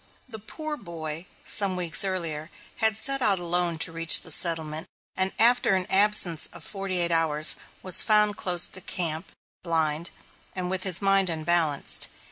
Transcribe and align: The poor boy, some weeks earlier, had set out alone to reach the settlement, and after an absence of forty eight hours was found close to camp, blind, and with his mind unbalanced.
The 0.27 0.39
poor 0.39 0.77
boy, 0.77 1.27
some 1.43 1.75
weeks 1.75 2.03
earlier, 2.03 2.49
had 2.77 2.97
set 2.97 3.21
out 3.21 3.37
alone 3.37 3.77
to 3.77 3.91
reach 3.91 4.21
the 4.23 4.31
settlement, 4.31 4.87
and 5.15 5.31
after 5.37 5.75
an 5.75 5.85
absence 5.91 6.49
of 6.53 6.63
forty 6.63 6.97
eight 6.97 7.11
hours 7.11 7.55
was 7.83 8.01
found 8.01 8.35
close 8.35 8.67
to 8.69 8.81
camp, 8.81 9.31
blind, 9.63 10.09
and 10.55 10.71
with 10.71 10.81
his 10.85 11.03
mind 11.03 11.29
unbalanced. 11.29 12.07